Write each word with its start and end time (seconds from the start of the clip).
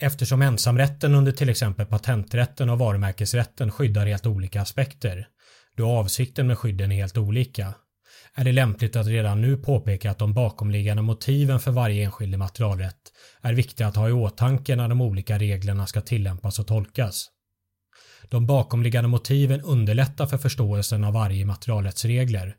Eftersom 0.00 0.42
ensamrätten 0.42 1.14
under 1.14 1.32
till 1.32 1.48
exempel 1.48 1.86
patenträtten 1.86 2.70
och 2.70 2.78
varumärkesrätten 2.78 3.70
skyddar 3.70 4.06
helt 4.06 4.26
olika 4.26 4.62
aspekter, 4.62 5.28
då 5.76 5.90
avsikten 5.90 6.46
med 6.46 6.58
skydden 6.58 6.92
är 6.92 6.96
helt 6.96 7.18
olika, 7.18 7.74
är 8.34 8.44
det 8.44 8.52
lämpligt 8.52 8.96
att 8.96 9.06
redan 9.06 9.40
nu 9.40 9.56
påpeka 9.56 10.10
att 10.10 10.18
de 10.18 10.34
bakomliggande 10.34 11.02
motiven 11.02 11.60
för 11.60 11.70
varje 11.70 12.04
enskild 12.04 12.38
materialrätt 12.38 13.12
är 13.42 13.52
viktiga 13.52 13.86
att 13.86 13.96
ha 13.96 14.08
i 14.08 14.12
åtanke 14.12 14.76
när 14.76 14.88
de 14.88 15.00
olika 15.00 15.38
reglerna 15.38 15.86
ska 15.86 16.00
tillämpas 16.00 16.58
och 16.58 16.66
tolkas. 16.66 17.28
De 18.28 18.46
bakomliggande 18.46 19.08
motiven 19.08 19.60
underlättar 19.60 20.26
för 20.26 20.38
förståelsen 20.38 21.04
av 21.04 21.12
varje 21.12 21.44
materialrättsregler 21.44 22.54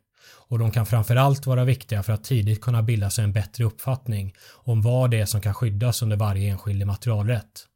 och 0.48 0.58
de 0.58 0.70
kan 0.70 0.86
framförallt 0.86 1.46
vara 1.46 1.64
viktiga 1.64 2.02
för 2.02 2.12
att 2.12 2.24
tidigt 2.24 2.60
kunna 2.60 2.82
bilda 2.82 3.10
sig 3.10 3.24
en 3.24 3.32
bättre 3.32 3.64
uppfattning 3.64 4.34
om 4.52 4.82
vad 4.82 5.10
det 5.10 5.20
är 5.20 5.26
som 5.26 5.40
kan 5.40 5.54
skyddas 5.54 6.02
under 6.02 6.16
varje 6.16 6.50
enskild 6.50 6.82
immaterialrätt. 6.82 7.66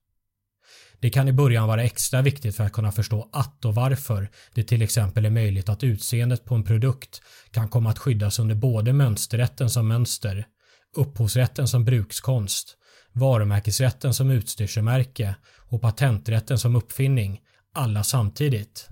Det 1.00 1.10
kan 1.10 1.28
i 1.28 1.33
början 1.33 1.69
vara 1.69 1.83
extra 1.84 2.22
viktigt 2.22 2.56
för 2.56 2.64
att 2.64 2.72
kunna 2.72 2.92
förstå 2.92 3.28
att 3.33 3.64
och 3.64 3.74
varför 3.74 4.30
det 4.55 4.64
till 4.64 4.83
exempel 4.83 5.24
är 5.24 5.30
möjligt 5.30 5.69
att 5.69 5.84
utseendet 5.84 6.45
på 6.45 6.55
en 6.55 6.64
produkt 6.64 7.22
kan 7.50 7.69
komma 7.69 7.91
att 7.91 7.98
skyddas 7.98 8.38
under 8.38 8.55
både 8.55 8.92
mönsterrätten 8.92 9.70
som 9.70 9.88
mönster, 9.88 10.47
upphovsrätten 10.97 11.69
som 11.69 11.84
brukskonst, 11.84 12.77
varumärkesrätten 13.12 14.14
som 14.14 14.30
utstyrselmärke 14.30 15.34
och 15.70 15.83
patenträtten 15.83 16.58
som 16.58 16.77
uppfinning, 16.77 17.41
alla 17.74 18.05
samtidigt. 18.05 18.88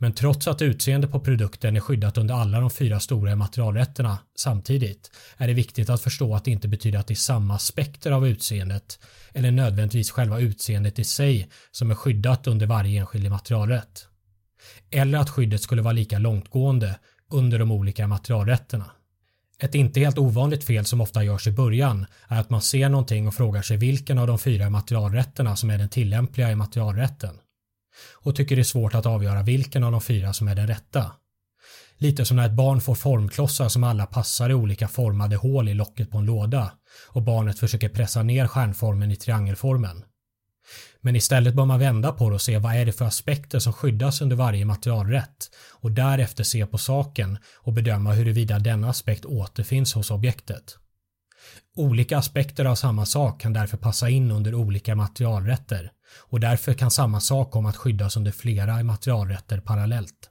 Men 0.00 0.12
trots 0.12 0.48
att 0.48 0.62
utseende 0.62 1.06
på 1.06 1.20
produkten 1.20 1.76
är 1.76 1.80
skyddat 1.80 2.18
under 2.18 2.34
alla 2.34 2.60
de 2.60 2.70
fyra 2.70 3.00
stora 3.00 3.36
materialrätterna 3.36 4.18
samtidigt 4.36 5.10
är 5.36 5.46
det 5.46 5.54
viktigt 5.54 5.90
att 5.90 6.00
förstå 6.00 6.34
att 6.34 6.44
det 6.44 6.50
inte 6.50 6.68
betyder 6.68 6.98
att 6.98 7.06
det 7.06 7.14
är 7.14 7.16
samma 7.16 7.54
aspekter 7.54 8.10
av 8.12 8.28
utseendet 8.28 8.98
eller 9.34 9.50
nödvändigtvis 9.50 10.10
själva 10.10 10.40
utseendet 10.40 10.98
i 10.98 11.04
sig 11.04 11.48
som 11.70 11.90
är 11.90 11.94
skyddat 11.94 12.46
under 12.46 12.66
varje 12.66 13.00
enskild 13.00 13.30
materialrätt. 13.30 14.06
Eller 14.90 15.18
att 15.18 15.30
skyddet 15.30 15.62
skulle 15.62 15.82
vara 15.82 15.92
lika 15.92 16.18
långtgående 16.18 16.98
under 17.30 17.58
de 17.58 17.72
olika 17.72 18.06
materialrätterna. 18.06 18.90
Ett 19.58 19.74
inte 19.74 20.00
helt 20.00 20.18
ovanligt 20.18 20.64
fel 20.64 20.84
som 20.84 21.00
ofta 21.00 21.24
görs 21.24 21.46
i 21.46 21.52
början 21.52 22.06
är 22.28 22.40
att 22.40 22.50
man 22.50 22.62
ser 22.62 22.88
någonting 22.88 23.28
och 23.28 23.34
frågar 23.34 23.62
sig 23.62 23.76
vilken 23.76 24.18
av 24.18 24.26
de 24.26 24.38
fyra 24.38 24.70
materialrätterna 24.70 25.56
som 25.56 25.70
är 25.70 25.78
den 25.78 25.88
tillämpliga 25.88 26.50
i 26.50 26.56
materialrätten 26.56 27.38
och 28.12 28.36
tycker 28.36 28.56
det 28.56 28.62
är 28.62 28.64
svårt 28.64 28.94
att 28.94 29.06
avgöra 29.06 29.42
vilken 29.42 29.84
av 29.84 29.92
de 29.92 30.00
fyra 30.00 30.32
som 30.32 30.48
är 30.48 30.54
den 30.54 30.66
rätta. 30.66 31.12
Lite 31.96 32.24
som 32.24 32.36
när 32.36 32.46
ett 32.46 32.52
barn 32.52 32.80
får 32.80 32.94
formklossar 32.94 33.68
som 33.68 33.84
alla 33.84 34.06
passar 34.06 34.50
i 34.50 34.54
olika 34.54 34.88
formade 34.88 35.36
hål 35.36 35.68
i 35.68 35.74
locket 35.74 36.10
på 36.10 36.18
en 36.18 36.24
låda 36.24 36.72
och 37.08 37.22
barnet 37.22 37.58
försöker 37.58 37.88
pressa 37.88 38.22
ner 38.22 38.46
stjärnformen 38.46 39.10
i 39.10 39.16
triangelformen. 39.16 40.04
Men 41.00 41.16
istället 41.16 41.54
bör 41.54 41.64
man 41.64 41.78
vända 41.78 42.12
på 42.12 42.28
det 42.28 42.34
och 42.34 42.42
se 42.42 42.58
vad 42.58 42.74
är 42.74 42.86
det 42.86 42.92
för 42.92 43.04
aspekter 43.04 43.58
som 43.58 43.72
skyddas 43.72 44.20
under 44.20 44.36
varje 44.36 44.64
materialrätt 44.64 45.50
och 45.72 45.92
därefter 45.92 46.44
se 46.44 46.66
på 46.66 46.78
saken 46.78 47.38
och 47.56 47.72
bedöma 47.72 48.12
huruvida 48.12 48.58
denna 48.58 48.90
aspekt 48.90 49.24
återfinns 49.24 49.94
hos 49.94 50.10
objektet. 50.10 50.76
Olika 51.76 52.18
aspekter 52.18 52.64
av 52.64 52.74
samma 52.74 53.06
sak 53.06 53.40
kan 53.40 53.52
därför 53.52 53.76
passa 53.76 54.08
in 54.08 54.30
under 54.30 54.54
olika 54.54 54.94
materialrätter 54.94 55.92
och 56.16 56.40
därför 56.40 56.72
kan 56.72 56.90
samma 56.90 57.20
sak 57.20 57.50
komma 57.50 57.68
att 57.68 57.76
skyddas 57.76 58.16
under 58.16 58.32
flera 58.32 58.82
materialrätter 58.82 59.60
parallellt. 59.60 60.30